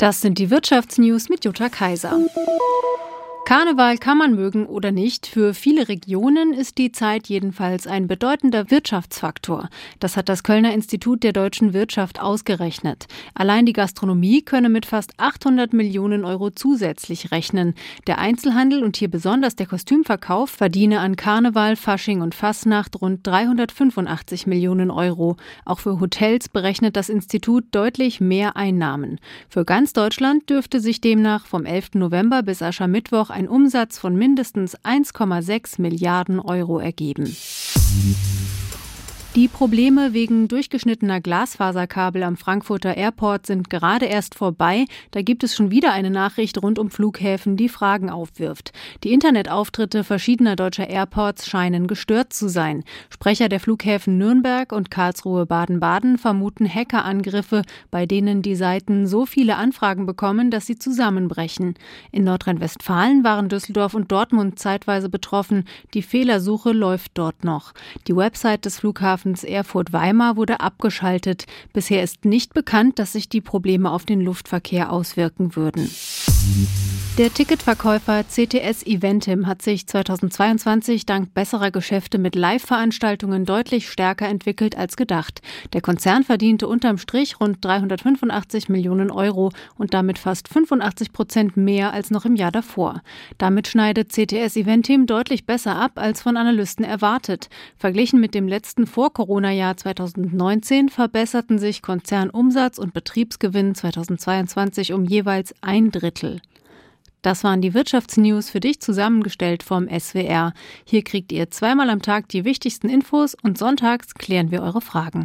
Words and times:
Das 0.00 0.22
sind 0.22 0.38
die 0.38 0.48
Wirtschaftsnews 0.48 1.28
mit 1.28 1.44
Jutta 1.44 1.68
Kaiser. 1.68 2.18
Karneval 3.50 3.98
kann 3.98 4.16
man 4.16 4.36
mögen 4.36 4.64
oder 4.64 4.92
nicht. 4.92 5.26
Für 5.26 5.54
viele 5.54 5.88
Regionen 5.88 6.52
ist 6.52 6.78
die 6.78 6.92
Zeit 6.92 7.26
jedenfalls 7.26 7.88
ein 7.88 8.06
bedeutender 8.06 8.70
Wirtschaftsfaktor. 8.70 9.68
Das 9.98 10.16
hat 10.16 10.28
das 10.28 10.44
Kölner 10.44 10.72
Institut 10.72 11.24
der 11.24 11.32
deutschen 11.32 11.72
Wirtschaft 11.72 12.20
ausgerechnet. 12.20 13.08
Allein 13.34 13.66
die 13.66 13.72
Gastronomie 13.72 14.42
könne 14.42 14.68
mit 14.68 14.86
fast 14.86 15.14
800 15.16 15.72
Millionen 15.72 16.24
Euro 16.24 16.50
zusätzlich 16.50 17.32
rechnen. 17.32 17.74
Der 18.06 18.20
Einzelhandel 18.20 18.84
und 18.84 18.96
hier 18.96 19.10
besonders 19.10 19.56
der 19.56 19.66
Kostümverkauf 19.66 20.48
verdiene 20.48 21.00
an 21.00 21.16
Karneval, 21.16 21.74
Fasching 21.74 22.20
und 22.20 22.36
Fasnacht 22.36 23.02
rund 23.02 23.26
385 23.26 24.46
Millionen 24.46 24.92
Euro. 24.92 25.36
Auch 25.64 25.80
für 25.80 25.98
Hotels 25.98 26.48
berechnet 26.48 26.94
das 26.94 27.08
Institut 27.08 27.64
deutlich 27.72 28.20
mehr 28.20 28.56
Einnahmen. 28.56 29.18
Für 29.48 29.64
ganz 29.64 29.92
Deutschland 29.92 30.48
dürfte 30.48 30.78
sich 30.78 31.00
demnach 31.00 31.46
vom 31.46 31.66
11. 31.66 31.94
November 31.94 32.44
bis 32.44 32.62
Aschermittwoch 32.62 33.30
ein 33.39 33.39
Umsatz 33.48 33.98
von 33.98 34.16
mindestens 34.16 34.76
1,6 34.78 35.80
Milliarden 35.80 36.40
Euro 36.40 36.78
ergeben. 36.78 37.34
Die 39.36 39.46
Probleme 39.46 40.12
wegen 40.12 40.48
durchgeschnittener 40.48 41.20
Glasfaserkabel 41.20 42.24
am 42.24 42.36
Frankfurter 42.36 42.96
Airport 42.96 43.46
sind 43.46 43.70
gerade 43.70 44.06
erst 44.06 44.34
vorbei. 44.34 44.86
Da 45.12 45.22
gibt 45.22 45.44
es 45.44 45.54
schon 45.54 45.70
wieder 45.70 45.92
eine 45.92 46.10
Nachricht 46.10 46.60
rund 46.60 46.80
um 46.80 46.90
Flughäfen, 46.90 47.56
die 47.56 47.68
Fragen 47.68 48.10
aufwirft. 48.10 48.72
Die 49.04 49.12
Internetauftritte 49.12 50.02
verschiedener 50.02 50.56
deutscher 50.56 50.90
Airports 50.90 51.48
scheinen 51.48 51.86
gestört 51.86 52.32
zu 52.32 52.48
sein. 52.48 52.82
Sprecher 53.08 53.48
der 53.48 53.60
Flughäfen 53.60 54.18
Nürnberg 54.18 54.72
und 54.72 54.90
Karlsruhe 54.90 55.46
Baden-Baden 55.46 56.18
vermuten 56.18 56.68
Hackerangriffe, 56.68 57.62
bei 57.92 58.06
denen 58.06 58.42
die 58.42 58.56
Seiten 58.56 59.06
so 59.06 59.26
viele 59.26 59.54
Anfragen 59.54 60.06
bekommen, 60.06 60.50
dass 60.50 60.66
sie 60.66 60.76
zusammenbrechen. 60.76 61.74
In 62.10 62.24
Nordrhein-Westfalen 62.24 63.22
waren 63.22 63.48
Düsseldorf 63.48 63.94
und 63.94 64.10
Dortmund 64.10 64.58
zeitweise 64.58 65.08
betroffen. 65.08 65.66
Die 65.94 66.02
Fehlersuche 66.02 66.72
läuft 66.72 67.12
dort 67.14 67.44
noch. 67.44 67.74
Die 68.08 68.16
Website 68.16 68.64
des 68.64 68.80
Flughafens 68.80 69.19
Flughafens 69.20 69.44
Erfurt-Weimar 69.44 70.36
wurde 70.36 70.60
abgeschaltet. 70.60 71.46
Bisher 71.74 72.02
ist 72.02 72.24
nicht 72.24 72.54
bekannt, 72.54 72.98
dass 72.98 73.12
sich 73.12 73.28
die 73.28 73.42
Probleme 73.42 73.90
auf 73.90 74.06
den 74.06 74.20
Luftverkehr 74.20 74.90
auswirken 74.90 75.56
würden. 75.56 75.90
Der 77.18 77.34
Ticketverkäufer 77.34 78.24
CTS 78.24 78.86
Eventim 78.86 79.46
hat 79.46 79.60
sich 79.60 79.86
2022 79.86 81.04
dank 81.04 81.34
besserer 81.34 81.70
Geschäfte 81.70 82.18
mit 82.18 82.34
Live-Veranstaltungen 82.34 83.44
deutlich 83.44 83.90
stärker 83.90 84.26
entwickelt 84.26 84.78
als 84.78 84.96
gedacht. 84.96 85.42
Der 85.74 85.82
Konzern 85.82 86.22
verdiente 86.22 86.66
unterm 86.68 86.96
Strich 86.96 87.38
rund 87.40 87.62
385 87.62 88.70
Millionen 88.70 89.10
Euro 89.10 89.50
und 89.76 89.92
damit 89.92 90.18
fast 90.18 90.48
85 90.48 91.12
Prozent 91.12 91.56
mehr 91.58 91.92
als 91.92 92.10
noch 92.10 92.24
im 92.24 92.36
Jahr 92.36 92.52
davor. 92.52 93.02
Damit 93.38 93.66
schneidet 93.66 94.12
CTS 94.12 94.56
Eventim 94.56 95.06
deutlich 95.06 95.44
besser 95.44 95.76
ab 95.76 95.92
als 95.96 96.22
von 96.22 96.36
Analysten 96.38 96.84
erwartet. 96.84 97.50
Verglichen 97.76 98.20
mit 98.20 98.34
dem 98.34 98.48
letzten 98.48 98.86
Vor-Corona-Jahr 98.86 99.76
2019 99.76 100.88
verbesserten 100.88 101.58
sich 101.58 101.82
Konzernumsatz 101.82 102.78
und 102.78 102.94
Betriebsgewinn 102.94 103.74
2022 103.74 104.92
um 104.92 105.04
jeweils 105.04 105.54
ein 105.60 105.90
Drittel. 105.90 106.40
Das 107.22 107.44
waren 107.44 107.60
die 107.60 107.74
Wirtschaftsnews 107.74 108.50
für 108.50 108.60
dich 108.60 108.80
zusammengestellt 108.80 109.62
vom 109.62 109.88
SWR. 109.88 110.54
Hier 110.84 111.04
kriegt 111.04 111.32
ihr 111.32 111.50
zweimal 111.50 111.90
am 111.90 112.00
Tag 112.00 112.28
die 112.28 112.44
wichtigsten 112.44 112.88
Infos 112.88 113.36
und 113.42 113.58
sonntags 113.58 114.14
klären 114.14 114.50
wir 114.50 114.62
eure 114.62 114.80
Fragen. 114.80 115.18